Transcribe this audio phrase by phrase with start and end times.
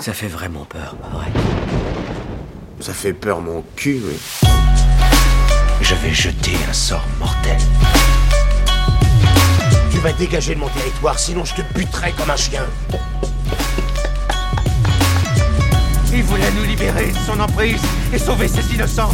[0.00, 1.26] Ça fait vraiment peur, pas vrai
[2.80, 4.48] Ça fait peur mon cul, oui.
[5.80, 7.58] Je vais jeter un sort mortel.
[9.92, 12.64] Tu vas dégager de mon territoire, sinon je te buterai comme un chien.
[16.12, 17.80] Il voulait nous libérer de son emprise
[18.12, 19.12] et sauver ses innocents.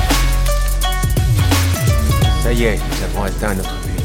[2.43, 4.03] Ça y est, nous avons atteint notre but.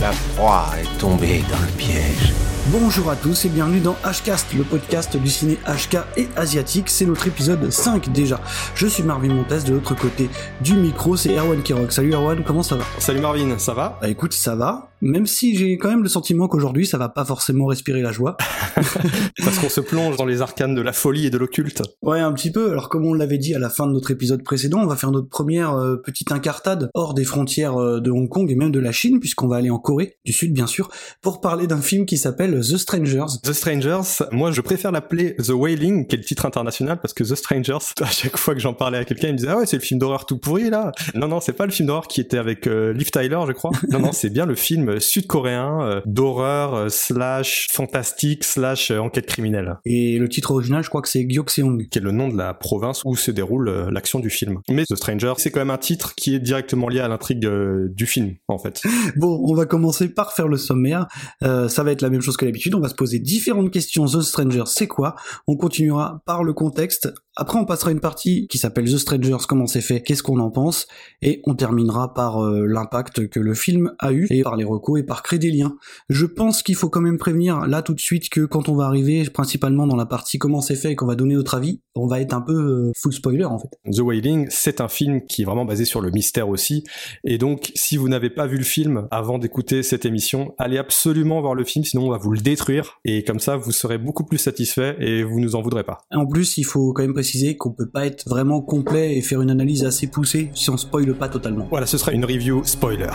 [0.00, 2.32] La proie est tombée dans le piège.
[2.68, 6.88] Bonjour à tous et bienvenue dans Hcast, le podcast du ciné HK et asiatique.
[6.88, 8.40] C'est notre épisode 5 déjà.
[8.74, 11.92] Je suis Marvin Montes, de l'autre côté du micro, c'est Erwan Kirok.
[11.92, 12.84] Salut Erwan, comment ça va?
[12.98, 13.98] Salut Marvin, ça va?
[14.00, 17.24] Bah écoute, ça va, même si j'ai quand même le sentiment qu'aujourd'hui ça va pas
[17.24, 18.36] forcément respirer la joie.
[19.44, 21.82] Parce qu'on se plonge dans les arcanes de la folie et de l'occulte.
[22.02, 22.70] Ouais, un petit peu.
[22.70, 25.10] Alors comme on l'avait dit à la fin de notre épisode précédent, on va faire
[25.10, 28.80] notre première euh, petite incartade hors des frontières euh, de Hong Kong et même de
[28.80, 32.06] la Chine, puisqu'on va aller en Corée du Sud bien sûr, pour parler d'un film
[32.06, 33.26] qui s'appelle The Strangers.
[33.42, 37.24] The Strangers, moi je préfère l'appeler The Wailing, qui est le titre international, parce que
[37.24, 39.66] The Strangers, à chaque fois que j'en parlais à quelqu'un, il me disait ah ouais
[39.66, 40.92] c'est le film d'horreur tout pourri là.
[41.14, 43.72] Non non c'est pas le film d'horreur qui était avec euh, Liv Tyler je crois.
[43.90, 49.26] Non non c'est bien le film sud-coréen euh, d'horreur euh, slash fantastique slash euh, enquête
[49.26, 51.88] criminelle, Et le titre original, je crois que c'est Gyeokseong.
[51.88, 54.60] qui est le nom de la province où se déroule euh, l'action du film.
[54.70, 57.88] Mais The Strangers, c'est quand même un titre qui est directement lié à l'intrigue euh,
[57.90, 58.82] du film en fait.
[59.16, 61.06] Bon, on va commencer par faire le sommaire.
[61.42, 62.74] Euh, ça va être la même chose que d'habitude.
[62.74, 64.06] On va se poser différentes questions.
[64.06, 65.14] The Strangers, c'est quoi?
[65.46, 67.12] On continuera par le contexte.
[67.36, 70.52] Après, on passera une partie qui s'appelle The Strangers, comment c'est fait, qu'est-ce qu'on en
[70.52, 70.86] pense,
[71.20, 75.00] et on terminera par euh, l'impact que le film a eu, et par les recos
[75.00, 75.76] et par créer des liens.
[76.08, 78.84] Je pense qu'il faut quand même prévenir là tout de suite que quand on va
[78.84, 82.06] arriver, principalement dans la partie comment c'est fait et qu'on va donner notre avis, on
[82.06, 83.68] va être un peu euh, full spoiler en fait.
[83.90, 86.84] The Wailing, c'est un film qui est vraiment basé sur le mystère aussi.
[87.24, 91.40] Et donc, si vous n'avez pas vu le film avant d'écouter cette émission, allez absolument
[91.40, 93.00] voir le film, sinon on va vous le détruire.
[93.04, 95.98] Et comme ça, vous serez beaucoup plus satisfait et vous nous en voudrez pas.
[96.12, 97.23] En plus, il faut quand même préciser
[97.56, 101.14] qu'on peut pas être vraiment complet et faire une analyse assez poussée si on spoile
[101.14, 101.66] pas totalement.
[101.70, 103.10] Voilà, ce sera une review spoiler.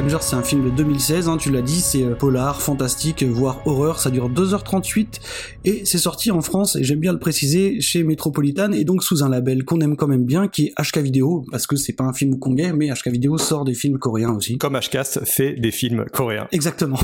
[0.00, 2.62] Alors The Stranger, c'est un film de 2016, hein, tu l'as dit, c'est euh, polar,
[2.62, 5.20] fantastique, voire horreur, ça dure 2h38
[5.64, 9.22] et c'est sorti en France, et j'aime bien le préciser, chez Metropolitan et donc sous
[9.22, 12.04] un label qu'on aime quand même bien, qui est HK Video, parce que c'est pas
[12.04, 14.56] un film hongkongais, mais HK Video sort des films coréens aussi.
[14.56, 16.48] Comme Hcast fait des films coréens.
[16.52, 16.98] Exactement.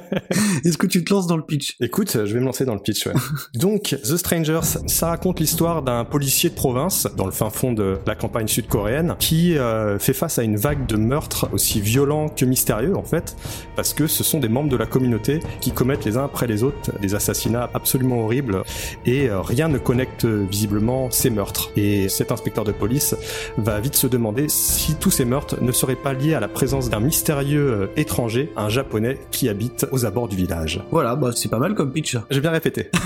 [0.64, 1.76] Est-ce que tu te lances dans le pitch?
[1.80, 3.06] Écoute, je vais me lancer dans le pitch.
[3.06, 3.14] Ouais.
[3.54, 7.98] Donc, The Strangers, ça raconte l'histoire d'un policier de province dans le fin fond de
[8.04, 12.44] la campagne sud-coréenne qui euh, fait face à une vague de meurtres aussi violents que
[12.44, 13.36] mystérieux en fait,
[13.76, 16.62] parce que ce sont des membres de la communauté qui commettent les uns après les
[16.62, 18.62] autres des assassinats absolument horribles
[19.06, 21.70] et euh, rien ne connecte euh, visiblement ces meurtres.
[21.76, 23.16] Et cet inspecteur de police
[23.56, 26.90] va vite se demander si tous ces meurtres ne seraient pas liés à la présence
[26.90, 30.82] d'un mystérieux euh, étranger, un japonais qui habite aux abords du village.
[30.90, 32.16] Voilà, bah c'est pas mal comme pitch.
[32.30, 32.90] J'ai bien répété.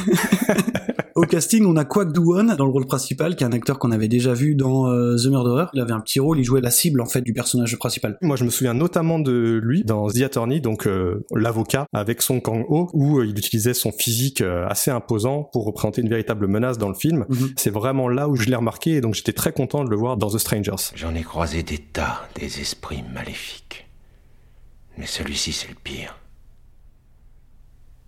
[1.17, 3.91] Au casting, on a Kwak Do-won dans le rôle principal, qui est un acteur qu'on
[3.91, 5.65] avait déjà vu dans euh, The Murderer.
[5.73, 8.19] Il avait un petit rôle, il jouait la cible en fait du personnage principal.
[8.21, 12.41] Moi, je me souviens notamment de lui dans The Attorney, donc euh, l'avocat avec son
[12.41, 16.77] Kang-ho, où euh, il utilisait son physique euh, assez imposant pour représenter une véritable menace
[16.77, 17.25] dans le film.
[17.31, 17.53] Mhm.
[17.57, 20.19] C'est vraiment là où je l'ai remarqué, et donc j'étais très content de le voir
[20.19, 20.93] dans The Strangers.
[20.95, 23.87] J'en ai croisé des tas, des esprits maléfiques.
[24.99, 26.15] Mais celui-ci, c'est le pire.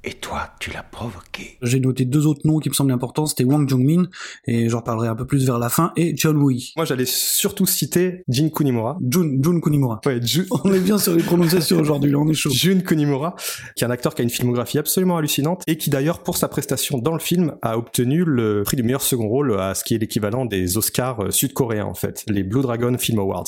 [0.09, 1.59] Et toi, tu l'as provoqué.
[1.61, 4.05] J'ai noté deux autres noms qui me semblent importants, c'était Wang Jung-min,
[4.47, 6.51] et j'en parlerai un peu plus vers la fin, et John Woo.
[6.77, 8.97] Moi, j'allais surtout citer Jin Kunimura.
[9.07, 10.01] Jun, Jun Kunimura.
[10.07, 12.49] Ouais, Ju- On est bien sur les prononciations aujourd'hui, là on est chaud.
[12.51, 13.37] Jun Kunimura,
[13.77, 16.49] qui est un acteur qui a une filmographie absolument hallucinante et qui d'ailleurs, pour sa
[16.49, 19.95] prestation dans le film, a obtenu le prix du meilleur second rôle à ce qui
[19.95, 23.45] est l'équivalent des Oscars euh, sud-coréens en fait, les Blue Dragon Film Awards.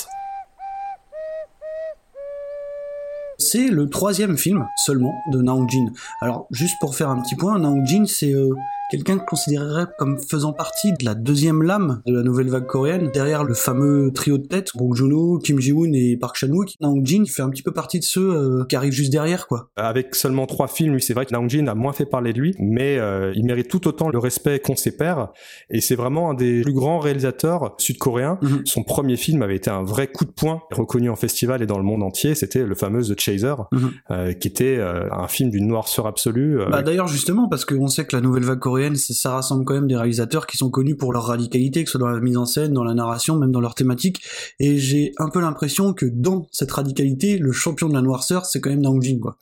[3.41, 5.87] C'est le troisième film seulement de Naong Jin.
[6.21, 8.55] Alors juste pour faire un petit point, Naong Jin c'est euh,
[8.91, 13.11] quelqu'un que considérerait comme faisant partie de la deuxième lame de la nouvelle vague coréenne,
[13.15, 16.75] derrière le fameux trio de tête, Bong Joon-ho, Kim Ji-woon et Park Chan-wook.
[16.81, 19.71] Naong Jin fait un petit peu partie de ceux euh, qui arrivent juste derrière, quoi.
[19.77, 22.41] Avec seulement trois films, lui, c'est vrai que Naong Jin a moins fait parler de
[22.41, 25.29] lui, mais euh, il mérite tout autant le respect qu'ont ses pairs,
[25.71, 28.39] et c'est vraiment un des plus grands réalisateurs sud-coréens.
[28.43, 28.63] Mhm.
[28.65, 31.79] Son premier film avait été un vrai coup de poing, reconnu en festival et dans
[31.79, 33.91] le monde entier, c'était le fameux The Chaser, Mhm.
[34.11, 36.61] euh, qui était euh, un film d'une noirceur absolue.
[36.61, 39.75] euh, Bah d'ailleurs justement parce qu'on sait que la nouvelle vague coréenne ça, rassemble quand
[39.75, 42.37] même des réalisateurs qui sont connus pour leur radicalité, que ce soit dans la mise
[42.37, 44.23] en scène, dans la narration, même dans leur thématique.
[44.59, 48.61] Et j'ai un peu l'impression que dans cette radicalité, le champion de la noirceur c'est
[48.61, 49.37] quand même Naong Jin quoi.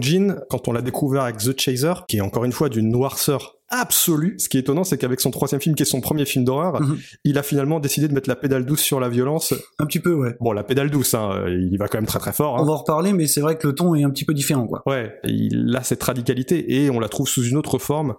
[0.00, 3.56] Jin, quand on l'a découvert avec The Chaser, qui est encore une fois d'une noirceur
[3.70, 6.44] absolue, ce qui est étonnant, c'est qu'avec son troisième film, qui est son premier film
[6.44, 6.98] d'horreur, Mhm.
[7.24, 9.54] il a finalement décidé de mettre la pédale douce sur la violence.
[9.78, 10.36] Un petit peu ouais.
[10.40, 12.56] Bon, la pédale douce, hein, il y va quand même très très fort.
[12.56, 12.62] hein.
[12.62, 14.66] On va en reparler mais c'est vrai que le ton est un petit peu différent
[14.66, 14.82] quoi.
[14.86, 18.14] Ouais, il a cette radicalité et on la trouve sous une autre forme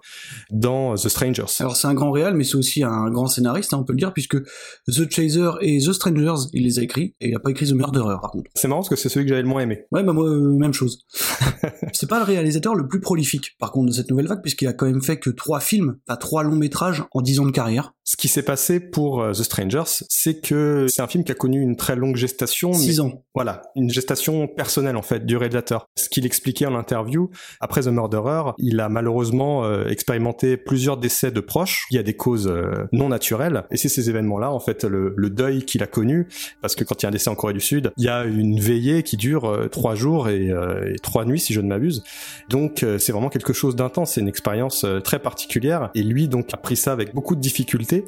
[0.50, 1.44] dans The Strangers.
[1.60, 3.98] Alors c'est un grand réal mais c'est aussi un grand scénariste hein, on peut le
[3.98, 7.50] dire puisque The Chaser et The Strangers il les a écrits et il a pas
[7.50, 8.50] écrit The Murderer par contre.
[8.54, 9.84] C'est marrant parce que c'est celui que j'avais le moins aimé.
[9.92, 11.04] Ouais, bah moi, euh, même chose.
[11.92, 14.72] c'est pas le réalisateur le plus prolifique, par contre, de cette nouvelle vague, puisqu'il a
[14.72, 17.94] quand même fait que trois films, pas trois longs métrages en dix ans de carrière.
[18.04, 21.34] Ce qui s'est passé pour euh, The Strangers, c'est que c'est un film qui a
[21.34, 22.72] connu une très longue gestation.
[22.72, 23.24] Six mais- ans.
[23.34, 25.86] Voilà, une gestation personnelle en fait du réalisateur.
[25.96, 27.30] Ce qu'il expliquait en interview,
[27.60, 31.86] après The Murderer, il a malheureusement euh, expérimenté plusieurs décès de proches.
[31.90, 35.14] Il y a des causes euh, non naturelles, et c'est ces événements-là, en fait, le,
[35.16, 36.28] le deuil qu'il a connu,
[36.60, 38.24] parce que quand il y a un décès en Corée du Sud, il y a
[38.24, 42.04] une veillée qui dure euh, trois jours et, et trois nuits, si je ne m'abuse.
[42.48, 45.31] Donc c'est vraiment quelque chose d'intense, c'est une expérience très particulière,
[45.94, 48.04] et lui donc a pris ça avec beaucoup de difficultés,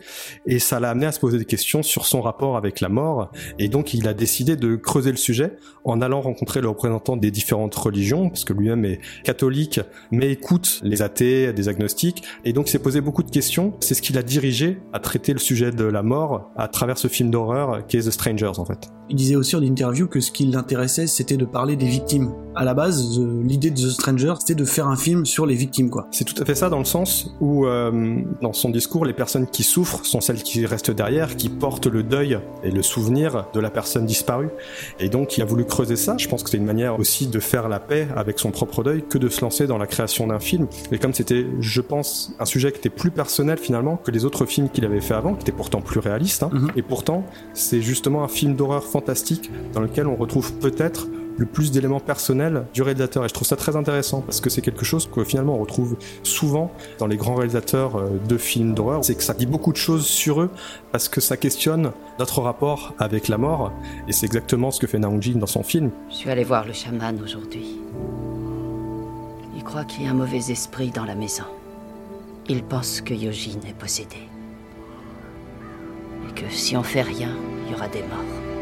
[0.46, 3.30] et ça l'a amené à se poser des questions sur son rapport avec la mort,
[3.58, 7.30] et donc il a décidé de creuser le sujet en allant rencontrer le représentant des
[7.30, 9.80] différentes religions, parce que lui-même est catholique,
[10.10, 13.74] mais écoute les athées, des agnostiques, et donc il s'est posé beaucoup de questions.
[13.80, 17.08] C'est ce qui l'a dirigé à traiter le sujet de la mort à travers ce
[17.08, 18.90] film d'horreur qui est The Strangers en fait.
[19.08, 22.32] Il disait aussi en interview que ce qui l'intéressait, c'était de parler des victimes.
[22.56, 25.90] À la base, l'idée de The Stranger, c'était de faire un film sur les victimes,
[25.90, 26.06] quoi.
[26.12, 29.46] C'est tout à fait ça dans le sens où, euh, dans son discours, les personnes
[29.46, 33.60] qui souffrent sont celles qui restent derrière, qui portent le deuil et le souvenir de
[33.60, 34.50] la personne disparue.
[35.00, 36.16] Et donc, il a voulu creuser ça.
[36.16, 39.02] Je pense que c'est une manière aussi de faire la paix avec son propre deuil
[39.08, 40.68] que de se lancer dans la création d'un film.
[40.92, 44.46] Et comme c'était, je pense, un sujet qui était plus personnel finalement que les autres
[44.46, 46.44] films qu'il avait fait avant, qui étaient pourtant plus réalistes.
[46.44, 46.50] hein.
[46.52, 46.70] Mhm.
[46.76, 51.70] Et pourtant, c'est justement un film d'horreur fantastique dans lequel on retrouve peut-être le plus
[51.70, 53.24] d'éléments personnels du réalisateur.
[53.24, 55.96] Et je trouve ça très intéressant parce que c'est quelque chose que finalement on retrouve
[56.22, 59.04] souvent dans les grands réalisateurs euh, de films d'horreur.
[59.04, 60.50] C'est que ça dit beaucoup de choses sur eux
[60.92, 63.72] parce que ça questionne notre rapport avec la mort.
[64.08, 65.90] Et c'est exactement ce que fait Naong Jin dans son film.
[66.10, 67.78] Je suis allé voir le chaman aujourd'hui.
[69.56, 71.44] Il croit qu'il y a un mauvais esprit dans la maison.
[72.48, 74.16] Il pense que Yojin est possédé.
[76.28, 77.30] Et que si on fait rien,
[77.64, 78.53] il y aura des morts.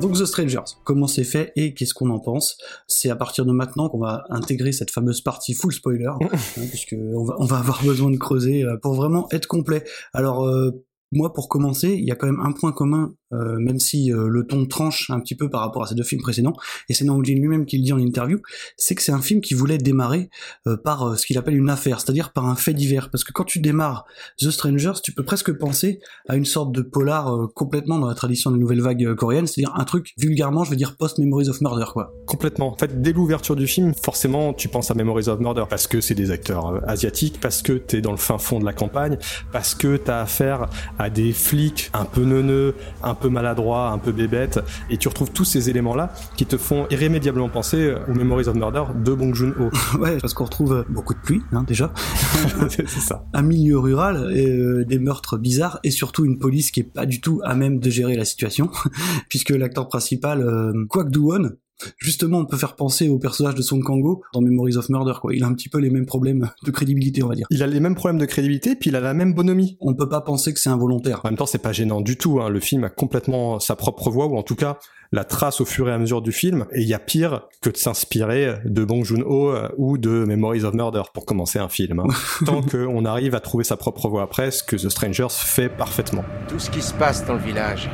[0.00, 2.58] Donc The Strangers, comment c'est fait et qu'est-ce qu'on en pense?
[2.88, 6.28] C'est à partir de maintenant qu'on va intégrer cette fameuse partie full spoiler, hein,
[6.68, 9.84] puisque on va, on va avoir besoin de creuser euh, pour vraiment être complet.
[10.12, 10.70] Alors euh,
[11.12, 14.28] moi, pour commencer, il y a quand même un point commun, euh, même si euh,
[14.28, 16.54] le ton tranche un petit peu par rapport à ces deux films précédents,
[16.88, 18.40] et c'est Naong Jin lui-même qui le dit en interview,
[18.76, 20.30] c'est que c'est un film qui voulait démarrer
[20.66, 23.10] euh, par euh, ce qu'il appelle une affaire, c'est-à-dire par un fait divers.
[23.10, 24.04] Parce que quand tu démarres
[24.38, 28.14] The Strangers, tu peux presque penser à une sorte de polar euh, complètement dans la
[28.14, 31.48] tradition de la nouvelle vague euh, coréenne, c'est-à-dire un truc vulgairement, je veux dire post-Memories
[31.48, 32.12] of Murder, quoi.
[32.26, 32.72] Complètement.
[32.72, 36.00] En fait, dès l'ouverture du film, forcément, tu penses à Memories of Murder parce que
[36.00, 39.18] c'est des acteurs asiatiques, parce que t'es dans le fin fond de la campagne,
[39.52, 44.12] parce que t'as affaire à des flics un peu neuneux, un peu maladroits, un peu
[44.12, 44.60] bébêtes,
[44.90, 48.84] et tu retrouves tous ces éléments-là qui te font irrémédiablement penser aux Memories of Murder
[48.94, 49.70] de Bong Joon-ho.
[49.98, 51.92] ouais, parce qu'on retrouve euh, beaucoup de pluie, hein, déjà,
[52.68, 53.24] c'est ça.
[53.32, 57.20] un milieu rural, euh, des meurtres bizarres, et surtout une police qui est pas du
[57.20, 58.70] tout à même de gérer la situation,
[59.28, 61.50] puisque l'acteur principal, euh, Kwak Do-won,
[61.98, 65.34] Justement, on peut faire penser au personnage de Song Kang-ho dans Memories of Murder, quoi.
[65.34, 67.46] Il a un petit peu les mêmes problèmes de crédibilité, on va dire.
[67.50, 69.76] Il a les mêmes problèmes de crédibilité, puis il a la même bonhomie.
[69.80, 71.20] On peut pas penser que c'est involontaire.
[71.24, 72.40] En même temps, c'est pas gênant du tout.
[72.40, 72.48] Hein.
[72.48, 74.78] Le film a complètement sa propre voix, ou en tout cas
[75.12, 76.66] la trace au fur et à mesure du film.
[76.72, 80.64] Et il y a pire que de s'inspirer de Bong Joon-ho euh, ou de Memories
[80.64, 82.00] of Murder pour commencer un film.
[82.00, 82.06] Hein.
[82.46, 86.24] Tant qu'on arrive à trouver sa propre voix après, ce que The Strangers fait parfaitement.
[86.48, 87.90] Tout ce qui se passe dans le village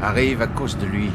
[0.00, 1.10] arrive à cause de lui.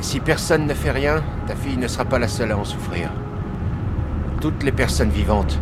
[0.00, 3.10] Si personne ne fait rien, ta fille ne sera pas la seule à en souffrir.
[4.40, 5.58] Toutes les personnes vivantes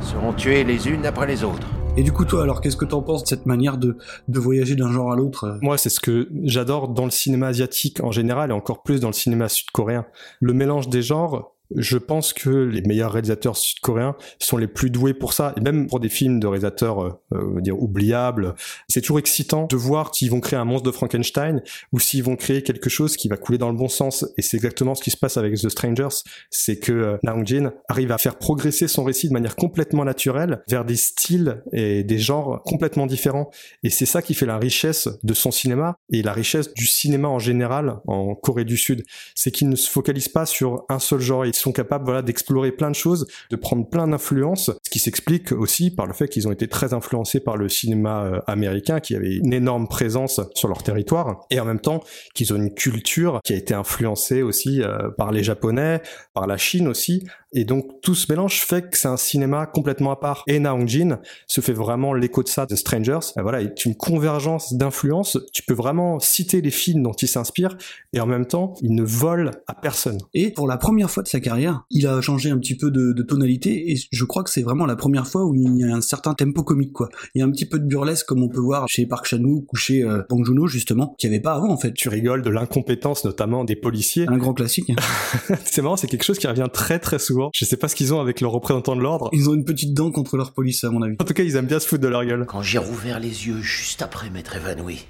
[0.00, 1.68] seront tuées les unes après les autres.
[1.96, 3.96] Et du coup, toi, alors, qu'est-ce que t'en penses de cette manière de,
[4.28, 7.48] de voyager d'un genre à l'autre euh Moi, c'est ce que j'adore dans le cinéma
[7.48, 10.06] asiatique en général et encore plus dans le cinéma sud-coréen.
[10.40, 15.14] Le mélange des genres je pense que les meilleurs réalisateurs sud-coréens sont les plus doués
[15.14, 18.54] pour ça, et même pour des films de réalisateurs, euh, euh dire oubliables.
[18.88, 22.36] C'est toujours excitant de voir s'ils vont créer un monstre de Frankenstein ou s'ils vont
[22.36, 24.24] créer quelque chose qui va couler dans le bon sens.
[24.36, 27.72] Et c'est exactement ce qui se passe avec The Strangers, c'est que euh, Naung Jin
[27.88, 32.18] arrive à faire progresser son récit de manière complètement naturelle vers des styles et des
[32.18, 33.50] genres complètement différents.
[33.82, 37.28] Et c'est ça qui fait la richesse de son cinéma et la richesse du cinéma
[37.28, 39.04] en général en Corée du Sud.
[39.34, 42.90] C'est qu'il ne se focalise pas sur un seul genre sont capables voilà d'explorer plein
[42.90, 46.52] de choses, de prendre plein d'influences, ce qui s'explique aussi par le fait qu'ils ont
[46.52, 50.82] été très influencés par le cinéma euh, américain qui avait une énorme présence sur leur
[50.82, 52.02] territoire et en même temps
[52.34, 56.02] qu'ils ont une culture qui a été influencée aussi euh, par les japonais,
[56.34, 60.10] par la Chine aussi et donc tout ce mélange fait que c'est un cinéma complètement
[60.10, 60.42] à part.
[60.46, 63.32] Et Na Jin se fait vraiment l'écho de ça, The Strangers.
[63.38, 65.38] Et voilà, est une convergence d'influences.
[65.52, 67.76] Tu peux vraiment citer les films dont il s'inspire
[68.12, 70.18] et en même temps, il ne vole à personne.
[70.34, 73.12] Et pour la première fois de sa carrière, il a changé un petit peu de,
[73.12, 75.94] de tonalité et je crois que c'est vraiment la première fois où il y a
[75.94, 77.08] un certain tempo comique quoi.
[77.34, 79.72] Il y a un petit peu de burlesque comme on peut voir chez Park Chan-wook
[79.72, 81.94] ou chez euh, Bong Joon-ho justement, qu'il n'y avait pas avant en fait.
[81.94, 84.26] Tu rigoles de l'incompétence notamment des policiers.
[84.28, 84.92] Un grand classique.
[85.64, 88.12] c'est marrant, c'est quelque chose qui revient très très souvent je sais pas ce qu'ils
[88.14, 89.30] ont avec leurs représentants de l'ordre.
[89.32, 91.16] Ils ont une petite dent contre leur police, à mon avis.
[91.18, 92.44] En tout cas, ils aiment bien se foutre de leur gueule.
[92.46, 95.06] Quand j'ai rouvert les yeux juste après m'être évanoui,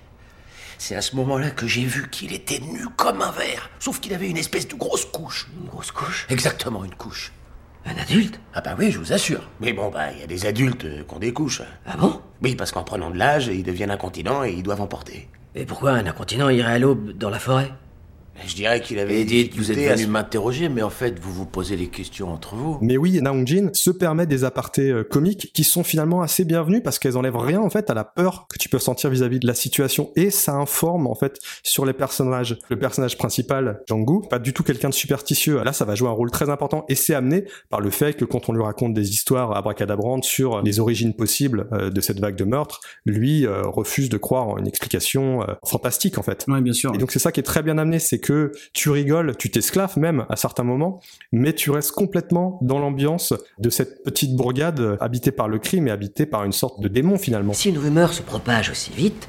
[0.78, 4.14] c'est à ce moment-là que j'ai vu qu'il était nu comme un verre, sauf qu'il
[4.14, 5.48] avait une espèce de grosse couche.
[5.60, 6.26] Une grosse couche?
[6.30, 7.32] Exactement, une couche.
[7.84, 8.38] Un adulte?
[8.54, 9.48] Ah bah oui, je vous assure.
[9.60, 11.62] Mais bon, bah, il y a des adultes euh, qui ont des couches.
[11.86, 12.20] Ah bon?
[12.42, 15.28] Oui, parce qu'en prenant de l'âge, ils deviennent incontinents et ils doivent en porter.
[15.54, 17.72] Et pourquoi un incontinent irait à l'aube dans la forêt?
[18.46, 19.20] Je dirais qu'il avait.
[19.20, 22.54] Et dites, vous êtes venu m'interroger, mais en fait, vous vous posez des questions entre
[22.54, 22.78] vous.
[22.80, 26.98] Mais oui, Jin se permet des apartés euh, comiques qui sont finalement assez bienvenus parce
[26.98, 29.54] qu'elles enlèvent rien en fait à la peur que tu peux sentir vis-à-vis de la
[29.54, 32.58] situation et ça informe en fait sur les personnages.
[32.68, 35.62] Le personnage principal, Janggu, pas du tout quelqu'un de superstitieux.
[35.62, 38.24] Là, ça va jouer un rôle très important et c'est amené par le fait que
[38.24, 42.36] quand on lui raconte des histoires abracadabrantes sur les origines possibles euh, de cette vague
[42.36, 46.44] de meurtre, lui euh, refuse de croire en une explication fantastique en fait.
[46.48, 46.94] Ouais, bien sûr.
[46.94, 48.27] Et donc c'est ça qui est très bien amené, c'est que
[48.72, 51.00] tu rigoles, tu t'esclaves même à certains moments,
[51.32, 55.90] mais tu restes complètement dans l'ambiance de cette petite bourgade habitée par le crime et
[55.90, 57.52] habitée par une sorte de démon finalement.
[57.52, 59.28] Si une rumeur se propage aussi vite,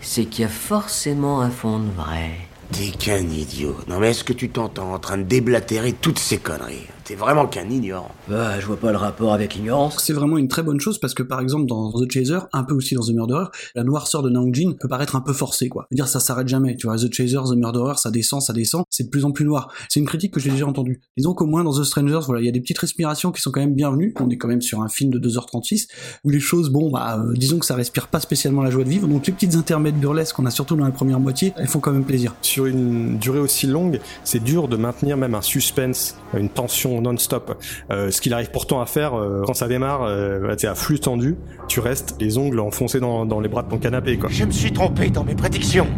[0.00, 2.30] c'est qu'il y a forcément un fond de vrai.
[2.72, 3.76] T'es qu'un idiot.
[3.88, 6.86] Non mais est-ce que tu t'entends en train de déblatérer toutes ces conneries?
[7.04, 8.10] T'es vraiment qu'un ignorant.
[8.30, 9.96] Bah, je vois pas le rapport avec l'ignorance.
[9.98, 12.72] C'est vraiment une très bonne chose parce que par exemple dans The Chaser, un peu
[12.72, 13.44] aussi dans The Murderer,
[13.74, 15.86] la noirceur de Jin peut paraître un peu forcée quoi.
[15.92, 19.04] dire ça s'arrête jamais, tu vois, The Chaser, The Murderer, ça descend, ça descend, c'est
[19.04, 19.70] de plus en plus noir.
[19.90, 21.02] C'est une critique que j'ai déjà entendue.
[21.18, 23.50] Disons qu'au moins dans The Strangers, voilà, il y a des petites respirations qui sont
[23.50, 24.14] quand même bienvenues.
[24.18, 25.88] On est quand même sur un film de 2h36
[26.24, 28.88] où les choses, bon, bah, euh, disons que ça respire pas spécialement la joie de
[28.88, 29.08] vivre.
[29.08, 31.92] Donc les petites intermèdes burlesques qu'on a surtout dans la première moitié, elles font quand
[31.92, 32.34] même plaisir.
[32.40, 37.60] Sur une durée aussi longue, c'est dur de maintenir même un suspense, une tension non-stop.
[37.90, 41.36] Euh, ce qu'il arrive pourtant à faire euh, quand ça démarre, euh, à flux tendu,
[41.68, 44.30] tu restes les ongles enfoncés dans, dans les bras de ton canapé, quoi.
[44.30, 45.88] Je me suis trompé dans mes prédictions.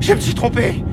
[0.00, 0.84] Je me suis trompé.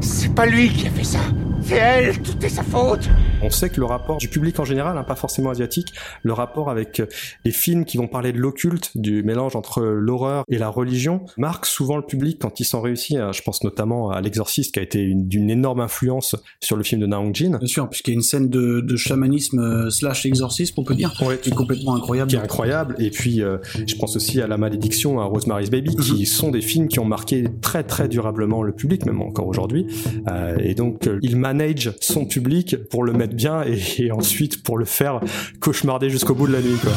[0.00, 1.18] C'est pas lui qui a fait ça.
[1.62, 3.08] C'est elle, tout est sa faute.
[3.42, 5.92] On sait que le rapport du public en général, hein, pas forcément asiatique,
[6.22, 7.06] le rapport avec euh,
[7.44, 11.66] les films qui vont parler de l'occulte, du mélange entre l'horreur et la religion, marque
[11.66, 13.16] souvent le public quand ils sont réussis.
[13.16, 13.30] Hein.
[13.32, 17.06] Je pense notamment à L'Exorciste qui a été d'une énorme influence sur le film de
[17.06, 17.58] Naong Jin.
[17.58, 20.94] Bien sûr, puisqu'il y a une scène de, de chamanisme euh, slash exorcisme, on peut
[20.94, 22.30] dire, qui est complètement incroyable.
[22.30, 22.96] Qui est incroyable.
[22.98, 26.24] Et puis, euh, je pense aussi à La Malédiction, à Rosemary's Baby, qui mhm.
[26.24, 29.86] sont des films qui ont marqué très très durablement le public, même encore aujourd'hui.
[30.28, 34.84] Euh, et donc, il manage son public pour le mettre bien et, ensuite pour le
[34.84, 35.20] faire
[35.60, 36.78] cauchemarder jusqu'au bout de la nuit.
[36.82, 36.92] Quoi.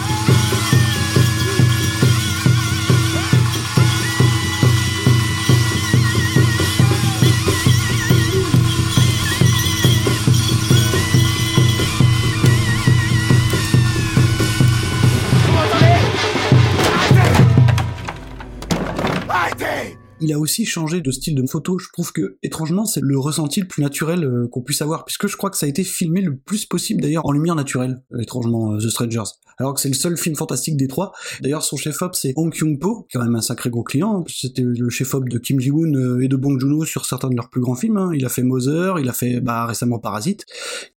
[20.21, 21.79] Il a aussi changé de style de photo.
[21.79, 25.27] Je trouve que, étrangement, c'est le ressenti le plus naturel euh, qu'on puisse avoir, puisque
[25.27, 28.19] je crois que ça a été filmé le plus possible d'ailleurs en lumière naturelle, euh,
[28.19, 29.31] étrangement, euh, The Strangers.
[29.57, 31.11] Alors que c'est le seul film fantastique des trois.
[31.41, 34.23] D'ailleurs, son chef-op, c'est Hong Kyung-po, qui est quand même un sacré gros client.
[34.27, 37.61] C'était le chef-op de Kim Ji-woon et de Bong Joon-ho sur certains de leurs plus
[37.61, 37.97] grands films.
[37.97, 38.11] Hein.
[38.15, 40.45] Il a fait Mother, il a fait bah, récemment Parasite.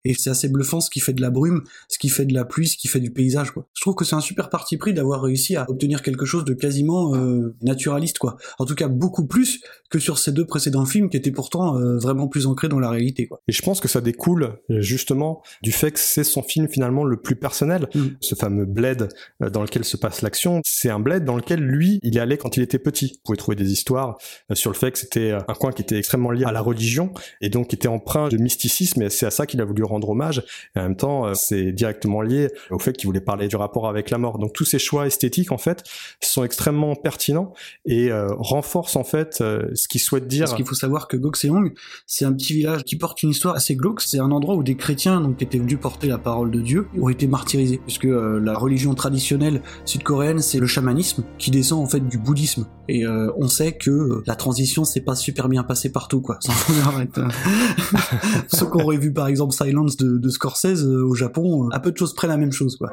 [0.05, 2.47] Et c'est assez bluffant ce qui fait de la brume, ce qui fait de la
[2.47, 3.51] pluie, ce qui fait du paysage.
[3.51, 3.67] Quoi.
[3.75, 6.55] Je trouve que c'est un super parti pris d'avoir réussi à obtenir quelque chose de
[6.55, 7.15] quasiment
[7.61, 8.19] naturaliste.
[8.19, 8.39] quoi.
[8.59, 11.79] En tout cas, beaucoup beaucoup plus que sur ces deux précédents films qui étaient pourtant
[11.79, 13.29] euh, vraiment plus ancrés dans la réalité.
[13.29, 13.41] Quoi.
[13.47, 17.05] Et je pense que ça découle euh, justement du fait que c'est son film finalement
[17.05, 17.89] le plus personnel.
[17.95, 18.07] Mm.
[18.21, 19.09] Ce fameux bled
[19.41, 22.37] euh, dans lequel se passe l'action, c'est un bled dans lequel lui, il est allé
[22.39, 23.13] quand il était petit.
[23.15, 24.19] Vous pouvez trouver des histoires
[24.53, 27.49] sur le fait que c'était un coin qui était extrêmement lié à la religion et
[27.49, 30.43] donc qui était empreint de mysticisme et c'est à ça qu'il a voulu rendre hommage.
[30.75, 34.11] Et en même temps, c'est directement lié au fait qu'il voulait parler du rapport avec
[34.11, 34.39] la mort.
[34.39, 35.85] Donc tous ces choix esthétiques en fait
[36.21, 37.53] sont extrêmement pertinents
[37.85, 40.45] et euh, renforcent en fait euh, ce qu'il souhaite dire.
[40.45, 41.73] Parce qu'il faut savoir que Goxeong,
[42.07, 44.01] c'est un petit village qui porte une histoire assez glauque.
[44.01, 46.87] C'est un endroit où des chrétiens, donc qui étaient venus porter la parole de Dieu,
[47.01, 47.81] ont été martyrisés.
[47.85, 52.67] Puisque euh, la religion traditionnelle sud-coréenne, c'est le chamanisme qui descend en fait du bouddhisme.
[52.89, 56.39] Et euh, on sait que la transition s'est pas super bien passée partout, quoi.
[56.41, 56.53] Sans
[56.87, 57.19] arrête.
[58.49, 61.97] Ceux qui auraient vu par exemple Silence de, de Scorsese au Japon, à peu de
[61.97, 62.91] choses près la même chose, quoi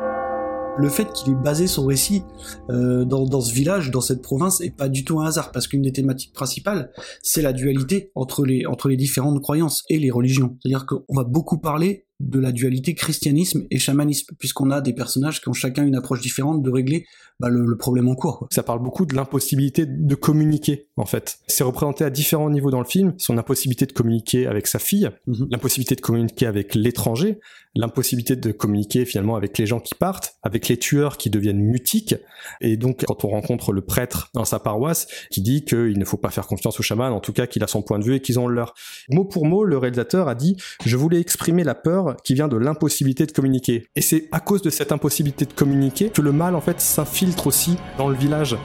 [0.81, 2.23] le fait qu'il ait basé son récit
[2.69, 5.67] euh, dans, dans, ce village, dans cette province, est pas du tout un hasard, parce
[5.67, 10.11] qu'une des thématiques principales, c'est la dualité entre les, entre les différentes croyances et les
[10.11, 10.57] religions.
[10.61, 15.41] C'est-à-dire qu'on va beaucoup parler de la dualité christianisme et chamanisme, puisqu'on a des personnages
[15.41, 17.05] qui ont chacun une approche différente de régler
[17.39, 18.37] bah, le, le, problème en cours.
[18.37, 18.47] Quoi.
[18.51, 21.39] Ça parle beaucoup de l'impossibilité de communiquer, en fait.
[21.47, 25.09] C'est représenté à différents niveaux dans le film, son impossibilité de communiquer avec sa fille,
[25.25, 25.47] mm -hmm.
[25.51, 27.39] l'impossibilité de communiquer avec l'étranger,
[27.75, 32.15] l'impossibilité de communiquer finalement avec les gens qui partent, avec les tueurs qui deviennent mutiques,
[32.59, 36.17] et donc quand on rencontre le prêtre dans sa paroisse qui dit qu'il ne faut
[36.17, 38.19] pas faire confiance au chaman, en tout cas qu'il a son point de vue et
[38.19, 38.73] qu'ils ont le leur.
[39.09, 42.57] Mot pour mot, le réalisateur a dit «Je voulais exprimer la peur qui vient de
[42.57, 43.87] l'impossibilité de communiquer.
[43.95, 47.47] Et c'est à cause de cette impossibilité de communiquer que le mal en fait s'infiltre
[47.47, 48.57] aussi dans le village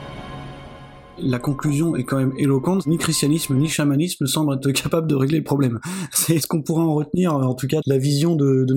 [1.19, 2.85] la conclusion est quand même éloquente.
[2.87, 5.79] Ni christianisme ni chamanisme semblent être capables de régler le problème.
[6.11, 8.73] C'est ce qu'on pourrait en retenir, en tout cas, la vision de, de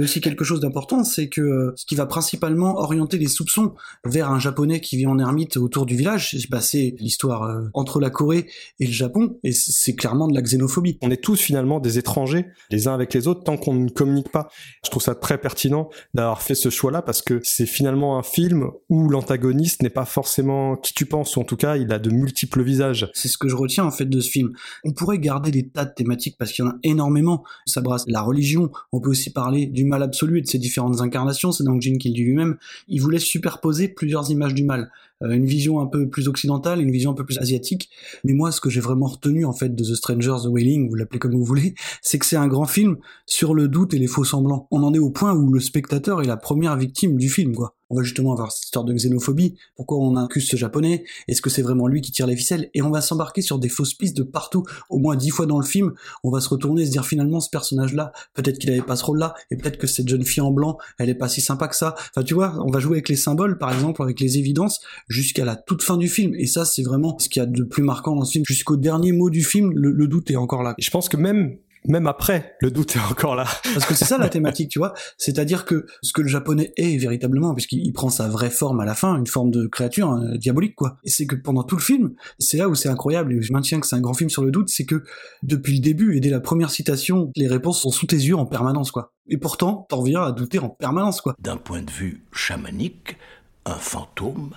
[0.00, 3.74] a aussi quelque chose d'important, c'est que euh, ce qui va principalement orienter les soupçons
[4.04, 8.00] vers un japonais qui vit en ermite autour du village, bah, c'est l'histoire euh, entre
[8.00, 8.46] la Corée
[8.80, 10.98] et le Japon, et c'est clairement de la xénophobie.
[11.02, 14.30] On est tous finalement des étrangers, les uns avec les autres, tant qu'on ne communique
[14.30, 14.48] pas.
[14.84, 18.70] Je trouve ça très pertinent d'avoir fait ce choix-là, parce que c'est finalement un film
[18.88, 22.10] où l'antagoniste n'est pas forcément qui tu penses, ou en tout cas, il a de
[22.10, 23.10] multiples visages.
[23.14, 24.52] C'est ce que je retiens en fait de ce film.
[24.84, 27.44] On pourrait garder des tas de thématiques parce qu'il y en a énormément.
[27.66, 31.00] Ça brasse la religion, on peut aussi parler du mal absolu et de ses différentes
[31.00, 32.56] incarnations, c'est donc Jin qui le dit lui-même.
[32.88, 34.90] Il voulait superposer plusieurs images du mal.
[35.22, 37.90] Euh, une vision un peu plus occidentale, une vision un peu plus asiatique.
[38.24, 40.94] Mais moi, ce que j'ai vraiment retenu en fait de The Strangers, The Wailing, vous
[40.94, 44.06] l'appelez comme vous voulez, c'est que c'est un grand film sur le doute et les
[44.06, 44.68] faux semblants.
[44.70, 47.76] On en est au point où le spectateur est la première victime du film, quoi.
[47.92, 51.50] On va justement avoir cette histoire de xénophobie, pourquoi on accuse ce japonais, est-ce que
[51.50, 54.16] c'est vraiment lui qui tire les ficelles, et on va s'embarquer sur des fausses pistes
[54.16, 55.92] de partout, au moins dix fois dans le film,
[56.24, 59.04] on va se retourner et se dire finalement ce personnage-là, peut-être qu'il avait pas ce
[59.04, 61.76] rôle-là, et peut-être que cette jeune fille en blanc, elle est pas si sympa que
[61.76, 64.80] ça, enfin tu vois, on va jouer avec les symboles par exemple, avec les évidences,
[65.12, 67.62] jusqu'à la toute fin du film, et ça c'est vraiment ce qu'il y a de
[67.62, 70.62] plus marquant dans ce film, jusqu'au dernier mot du film, le, le doute est encore
[70.62, 70.74] là.
[70.78, 71.56] Je pense que même
[71.88, 73.44] même après, le doute est encore là.
[73.74, 74.94] Parce que c'est ça la thématique, tu vois.
[75.18, 78.94] C'est-à-dire que ce que le japonais est véritablement, puisqu'il prend sa vraie forme à la
[78.94, 80.98] fin, une forme de créature hein, diabolique, quoi.
[81.04, 83.80] Et c'est que pendant tout le film, c'est là où c'est incroyable, et je maintiens
[83.80, 85.02] que c'est un grand film sur le doute, c'est que
[85.42, 88.46] depuis le début et dès la première citation, les réponses sont sous tes yeux en
[88.46, 89.12] permanence, quoi.
[89.28, 91.34] Et pourtant, t'en viens à douter en permanence, quoi.
[91.40, 93.16] D'un point de vue chamanique,
[93.64, 94.50] un fantôme,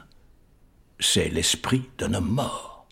[0.99, 2.87] c'est l'esprit d'un homme mort.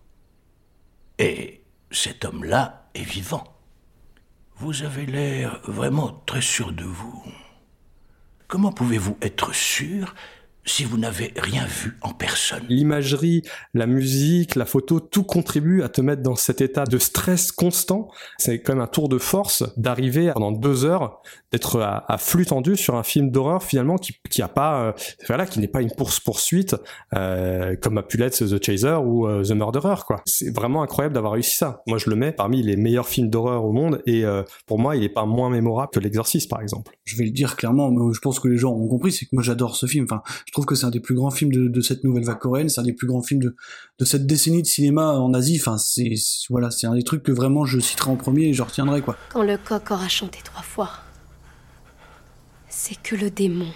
[1.19, 1.61] Et
[1.91, 3.43] cet homme-là est vivant.
[4.55, 7.23] Vous avez l'air vraiment très sûr de vous.
[8.47, 10.15] Comment pouvez-vous être sûr
[10.65, 12.63] si vous n'avez rien vu en personne.
[12.69, 17.51] L'imagerie, la musique, la photo, tout contribue à te mettre dans cet état de stress
[17.51, 18.09] constant.
[18.37, 21.21] C'est quand même un tour de force d'arriver pendant deux heures
[21.51, 24.91] d'être à, à, flux tendu sur un film d'horreur finalement qui, qui a pas, euh,
[25.27, 26.75] voilà, qui n'est pas une course poursuite
[27.15, 30.21] euh, comme a pu l'être The Chaser ou euh, The Murderer quoi.
[30.25, 31.83] C'est vraiment incroyable d'avoir réussi ça.
[31.85, 34.95] Moi je le mets parmi les meilleurs films d'horreur au monde et euh, pour moi
[34.95, 36.91] il est pas moins mémorable que L'Exorciste par exemple.
[37.05, 39.29] Je vais le dire clairement, mais je pense que les gens ont compris, c'est que
[39.33, 40.05] moi j'adore ce film.
[40.05, 40.21] Enfin,
[40.53, 42.79] trouve que c'est un des plus grands films de, de cette nouvelle vague coréenne, c'est
[42.79, 43.55] un des plus grands films de,
[43.99, 45.57] de cette décennie de cinéma en Asie.
[45.59, 46.13] Enfin, c'est
[46.49, 49.17] voilà, c'est un des trucs que vraiment je citerai en premier et je retiendrai quoi.
[49.31, 50.91] Quand le coq aura chanté trois fois,
[52.69, 53.67] c'est que le démon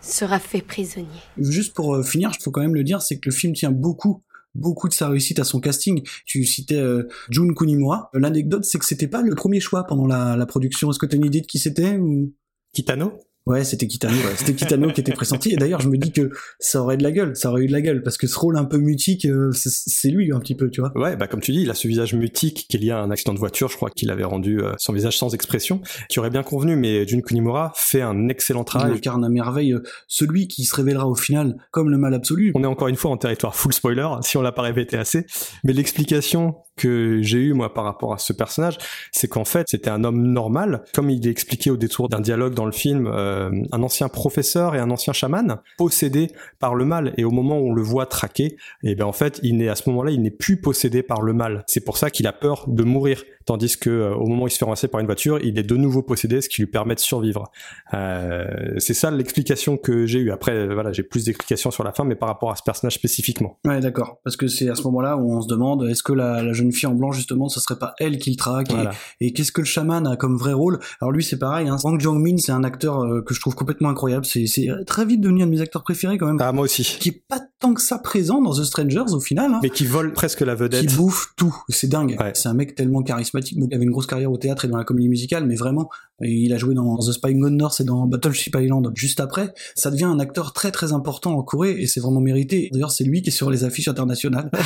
[0.00, 1.06] sera fait prisonnier.
[1.38, 3.70] Juste pour euh, finir, il faut quand même le dire, c'est que le film tient
[3.70, 4.22] beaucoup
[4.54, 6.02] beaucoup de sa réussite à son casting.
[6.26, 8.10] Tu citais euh, Jun Kunimura.
[8.14, 10.90] L'anecdote, c'est que c'était pas le premier choix pendant la, la production.
[10.90, 12.32] Est-ce que tu as une idée de qui c'était ou...
[12.72, 13.18] Kitano?
[13.46, 14.32] Ouais, c'était Kitano, ouais.
[14.36, 15.52] c'était Kitano qui était pressenti.
[15.52, 17.72] Et d'ailleurs, je me dis que ça aurait de la gueule, ça aurait eu de
[17.72, 20.70] la gueule, parce que ce rôle un peu mutique, euh, c'est- lui un petit peu,
[20.70, 20.92] tu vois.
[20.96, 23.10] Ouais, bah comme tu dis, il a ce visage mutique qui est lié à un
[23.10, 26.30] accident de voiture, je crois qu'il avait rendu euh, son visage sans expression, qui aurait
[26.30, 28.92] bien convenu, mais Jun Kunimura fait un excellent Il travail.
[28.92, 32.52] incarne à merveille euh, celui qui se révélera au final comme le mal absolu.
[32.54, 35.26] On est encore une fois en territoire full spoiler, si on l'a pas répété assez.
[35.64, 38.78] Mais l'explication que j'ai eue, moi, par rapport à ce personnage,
[39.12, 40.82] c'est qu'en fait, c'était un homme normal.
[40.92, 43.33] Comme il est expliqué au détour d'un dialogue dans le film, euh,
[43.72, 47.14] un ancien professeur et un ancien chaman, possédé par le mal.
[47.16, 49.74] Et au moment où on le voit traquer, et ben en fait, il n'est, à
[49.74, 51.64] ce moment-là, il n'est plus possédé par le mal.
[51.66, 53.22] C'est pour ça qu'il a peur de mourir.
[53.46, 55.62] Tandis que euh, au moment où il se fait ramasser par une voiture, il est
[55.62, 57.50] de nouveau possédé, ce qui lui permet de survivre.
[57.92, 58.46] Euh,
[58.78, 60.30] c'est ça l'explication que j'ai eue.
[60.30, 62.94] Après, euh, voilà, j'ai plus d'explications sur la fin, mais par rapport à ce personnage
[62.94, 63.58] spécifiquement.
[63.66, 64.18] Ouais, d'accord.
[64.24, 66.72] Parce que c'est à ce moment-là où on se demande, est-ce que la, la jeune
[66.72, 68.90] fille en blanc, justement, ce serait pas elle qui le traque et- Voilà.
[69.20, 70.78] Et, qu'est-ce que le chaman a comme vrai rôle?
[71.00, 71.68] Alors lui, c'est pareil.
[71.68, 71.76] Hein.
[71.84, 74.24] Wang Jong-min, c'est un acteur que je trouve complètement incroyable.
[74.24, 76.38] C'est c'est très vite devenu un de mes acteurs préférés quand même.
[76.40, 76.82] Ah, moi aussi.
[77.00, 79.52] Qui est pas tant que ça présent dans The Strangers au final.
[79.52, 79.60] Hein.
[79.62, 80.86] Mais qui vole presque la vedette.
[80.86, 81.54] qui bouffe tout.
[81.68, 82.16] C'est dingue.
[82.20, 82.32] Ouais.
[82.34, 83.33] C'est un mec tellement charismatique.
[83.56, 85.88] Bon, il avait une grosse carrière au théâtre et dans la comédie musicale, mais vraiment,
[86.20, 88.90] il a joué dans The Spy Gone North et dans Battleship Island.
[88.94, 92.68] Juste après, ça devient un acteur très très important en Corée et c'est vraiment mérité.
[92.72, 94.50] D'ailleurs, c'est lui qui est sur les affiches internationales.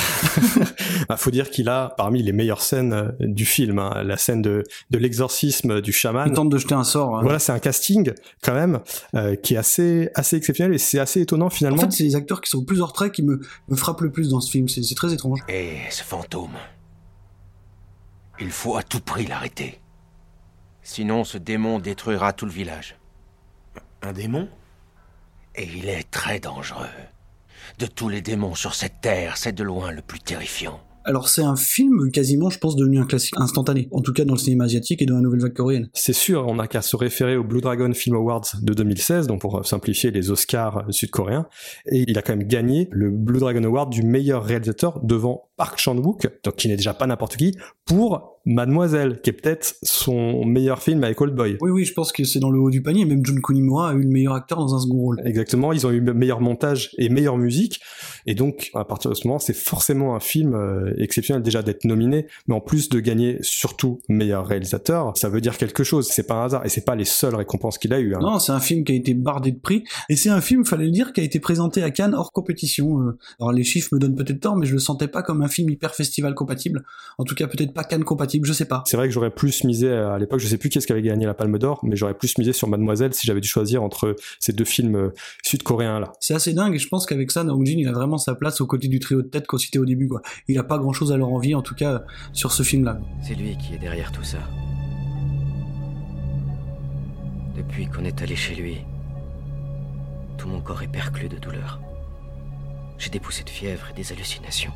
[1.10, 4.42] Ah, faut dire qu'il a parmi les meilleures scènes euh, du film, hein, la scène
[4.42, 6.28] de, de l'exorcisme du chaman.
[6.28, 7.16] Il tente de jeter un sort.
[7.16, 7.20] hein.
[7.22, 8.80] Voilà, c'est un casting quand même
[9.14, 11.80] euh, qui est assez assez exceptionnel et c'est assez étonnant En finalement.
[11.82, 14.28] fait, c'est les acteurs qui sont plus en retrait qui me, me frappent le plus
[14.30, 14.68] dans ce film.
[14.68, 15.40] C'est c'est très étrange.
[15.48, 16.50] Et ce fantôme.
[18.40, 19.80] Il faut à tout prix l'arrêter.
[20.82, 22.96] Sinon, ce démon détruira tout le village.
[24.02, 24.48] Un démon?
[25.56, 26.88] Et il est très dangereux.
[27.78, 30.80] De tous les démons sur cette terre, c'est de loin le plus terrifiant.
[31.08, 33.88] Alors, c'est un film quasiment, je pense, devenu un classique instantané.
[33.92, 35.88] En tout cas, dans le cinéma asiatique et dans la nouvelle vague coréenne.
[35.94, 39.40] C'est sûr, on n'a qu'à se référer au Blue Dragon Film Awards de 2016, donc
[39.40, 41.46] pour simplifier les Oscars sud-coréens,
[41.90, 45.78] et il a quand même gagné le Blue Dragon Award du meilleur réalisateur devant Park
[45.78, 50.82] Chan-wook, donc qui n'est déjà pas n'importe qui, pour Mademoiselle, qui est peut-être son meilleur
[50.82, 51.56] film avec Old Boy.
[51.60, 53.04] Oui, oui, je pense que c'est dans le haut du panier.
[53.04, 55.20] Même Jun Kunimura a eu le meilleur acteur dans un second rôle.
[55.24, 57.80] Exactement, ils ont eu meilleur montage et meilleure musique,
[58.28, 61.86] et donc à partir de ce moment, c'est forcément un film euh, exceptionnel déjà d'être
[61.86, 66.08] nominé, mais en plus de gagner surtout meilleur réalisateur, ça veut dire quelque chose.
[66.10, 68.14] C'est pas un hasard, et c'est pas les seules récompenses qu'il a eu.
[68.14, 68.18] Hein.
[68.20, 70.84] Non, c'est un film qui a été bardé de prix, et c'est un film, fallait
[70.84, 73.00] le dire, qui a été présenté à Cannes hors compétition.
[73.00, 75.48] Euh, Alors les chiffres me donnent peut-être tort, mais je le sentais pas comme un
[75.48, 76.84] film hyper festival compatible.
[77.16, 78.82] En tout cas, peut-être pas Cannes compatible, je sais pas.
[78.84, 80.92] C'est vrai que j'aurais plus misé euh, à l'époque, je sais plus qui est-ce qui
[80.92, 83.82] avait gagné la Palme d'Or, mais j'aurais plus misé sur Mademoiselle si j'avais dû choisir
[83.82, 85.12] entre ces deux films
[85.42, 86.12] sud-coréens là.
[86.20, 88.60] C'est assez dingue, et je pense qu'avec ça, Naong Jin, il a vraiment sa place
[88.60, 90.22] aux côtés du trio de tête qu'on citait au début, quoi.
[90.46, 93.00] Il a pas grand chose à leur envier, en tout cas, sur ce film-là.
[93.22, 94.38] C'est lui qui est derrière tout ça.
[97.56, 98.78] Depuis qu'on est allé chez lui,
[100.36, 101.80] tout mon corps est perclus de douleur.
[102.98, 104.72] J'ai des poussées de fièvre et des hallucinations.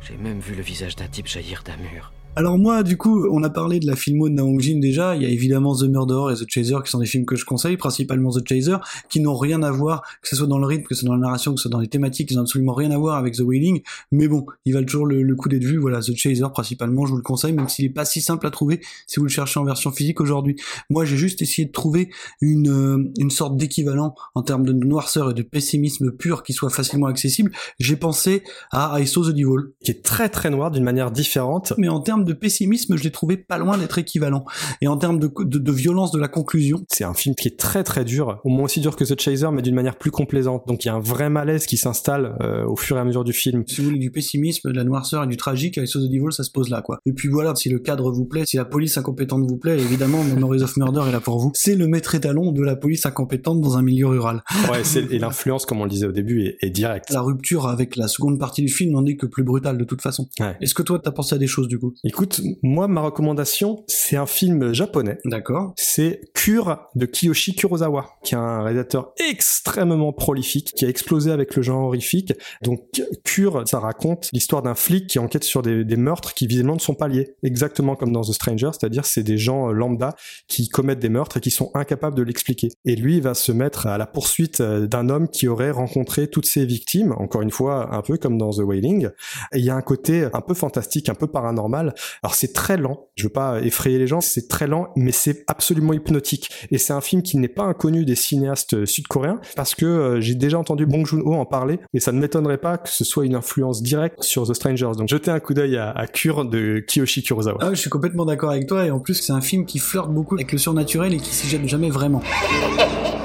[0.00, 2.12] J'ai même vu le visage d'un type jaillir d'un mur.
[2.40, 5.14] Alors moi, du coup, on a parlé de la filmo de Naong Jin déjà.
[5.14, 7.44] Il y a évidemment The Murderer et The Chaser qui sont des films que je
[7.44, 8.76] conseille, principalement The Chaser,
[9.10, 11.16] qui n'ont rien à voir, que ce soit dans le rythme, que ce soit dans
[11.16, 13.34] la narration, que ce soit dans les thématiques, ils n'ont absolument rien à voir avec
[13.34, 13.82] The Wailing.
[14.10, 15.76] Mais bon, il valent toujours le, le coup d'être vu.
[15.76, 18.50] Voilà, The Chaser principalement, je vous le conseille, même s'il est pas si simple à
[18.50, 20.56] trouver si vous le cherchez en version physique aujourd'hui.
[20.88, 22.08] Moi, j'ai juste essayé de trouver
[22.40, 26.70] une, euh, une sorte d'équivalent en termes de noirceur et de pessimisme pur qui soit
[26.70, 27.52] facilement accessible.
[27.78, 31.74] J'ai pensé à I Saw the Devil, Qui est très très noir d'une manière différente.
[31.76, 34.44] mais en termes de pessimisme, je l'ai trouvé pas loin d'être équivalent.
[34.80, 37.58] Et en termes de, de, de violence de la conclusion, C'est un film qui est
[37.58, 40.66] très très dur, au moins aussi dur que The Chaser, mais d'une manière plus complaisante.
[40.66, 43.24] Donc il y a un vrai malaise qui s'installe euh, au fur et à mesure
[43.24, 43.64] du film.
[43.66, 46.32] si vous voulez du pessimisme, de la noirceur et du tragique, avec Saw the Devil,
[46.32, 46.98] ça se pose là, quoi.
[47.06, 50.22] Et puis voilà, si le cadre vous plaît, si la police incompétente vous plaît, évidemment,
[50.24, 51.52] Memories of Murder est là pour vous.
[51.54, 54.42] C'est le maître étalon de la police incompétente dans un milieu rural.
[54.70, 57.10] Ouais, et l'influence, comme on le disait au début, est, est directe.
[57.10, 60.02] La rupture avec la seconde partie du film n'en est que plus brutale de toute
[60.02, 60.28] façon.
[60.38, 60.56] Ouais.
[60.60, 61.94] Est-ce que toi, t'as pensé à des choses, du coup?
[62.10, 65.18] Écoute, moi, ma recommandation, c'est un film japonais.
[65.26, 65.74] D'accord.
[65.76, 71.54] C'est Cure de Kiyoshi Kurosawa, qui est un réalisateur extrêmement prolifique, qui a explosé avec
[71.54, 72.32] le genre horrifique.
[72.62, 72.80] Donc
[73.22, 76.80] Cure, ça raconte l'histoire d'un flic qui enquête sur des, des meurtres qui visiblement ne
[76.80, 80.16] sont pas liés, exactement comme dans The Stranger, c'est-à-dire c'est des gens euh, lambda
[80.48, 82.70] qui commettent des meurtres et qui sont incapables de l'expliquer.
[82.86, 86.26] Et lui il va se mettre à la poursuite euh, d'un homme qui aurait rencontré
[86.26, 89.10] toutes ses victimes, encore une fois un peu comme dans The Wailing.
[89.52, 92.76] Et il y a un côté un peu fantastique, un peu paranormal, Alors c'est très
[92.76, 96.50] lent, je veux pas effrayer les gens, c'est très lent, mais c'est absolument hypnotique.
[96.70, 100.34] Et c'est un film qui n'est pas inconnu des cinéastes sud-coréens, parce que euh, j'ai
[100.34, 103.34] déjà entendu Bong Joon-ho en parler, et ça ne m'étonnerait pas que ce soit une
[103.34, 104.92] influence directe sur The Strangers.
[104.96, 107.58] Donc jetez un coup d'œil à, à Cure de Kiyoshi Kurosawa.
[107.60, 110.10] Ah, je suis complètement d'accord avec toi, et en plus c'est un film qui flirte
[110.10, 112.22] beaucoup avec le surnaturel et qui s'y jette jamais vraiment.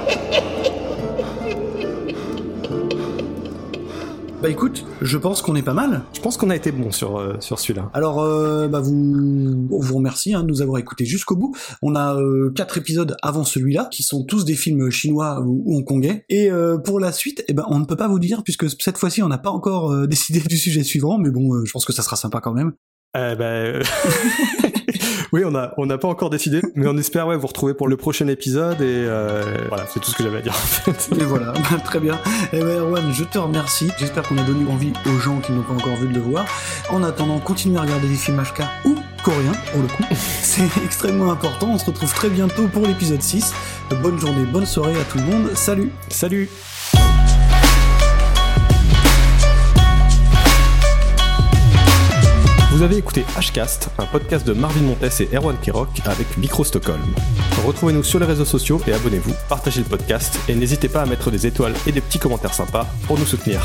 [4.42, 6.02] Bah écoute, je pense qu'on est pas mal.
[6.12, 7.90] Je pense qu'on a été bon sur, euh, sur celui-là.
[7.94, 11.56] Alors, euh, bah vous, on vous remercie hein, de nous avoir écoutés jusqu'au bout.
[11.80, 15.78] On a euh, quatre épisodes avant celui-là, qui sont tous des films chinois ou, ou
[15.78, 16.26] hongkongais.
[16.28, 18.98] Et euh, pour la suite, eh ben, on ne peut pas vous dire, puisque cette
[18.98, 21.86] fois-ci, on n'a pas encore euh, décidé du sujet suivant, mais bon, euh, je pense
[21.86, 22.72] que ça sera sympa quand même.
[23.16, 23.82] Euh, bah, euh,
[25.32, 27.88] oui, on a on n'a pas encore décidé, mais on espère ouais vous retrouver pour
[27.88, 31.08] le prochain épisode et euh, voilà, c'est tout ce que j'avais à dire en fait.
[31.20, 32.18] Et voilà, bah, très bien.
[32.52, 33.90] Eh ben Erwan, je te remercie.
[33.98, 36.46] J'espère qu'on a donné envie aux gens qui n'ont pas encore vu de le voir.
[36.90, 40.04] En attendant, continuez à regarder des films HK ou coréens, pour le coup.
[40.42, 41.68] C'est extrêmement important.
[41.70, 43.52] On se retrouve très bientôt pour l'épisode 6.
[44.02, 45.50] Bonne journée, bonne soirée à tout le monde.
[45.54, 46.48] Salut Salut.
[52.76, 57.00] Vous avez écouté Hcast, un podcast de Marvin Montes et Erwan Kirok avec Micro Stockholm.
[57.64, 61.30] Retrouvez-nous sur les réseaux sociaux et abonnez-vous, partagez le podcast et n'hésitez pas à mettre
[61.30, 63.62] des étoiles et des petits commentaires sympas pour nous soutenir.